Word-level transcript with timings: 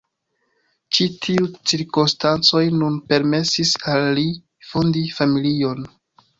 Ĉi 0.97 1.05
tiuj 1.25 1.49
cirkonstancoj 1.73 2.63
nun 2.79 2.97
permesis 3.13 3.77
al 3.95 4.09
li 4.21 4.27
fondi 4.73 5.07
familion. 5.21 5.91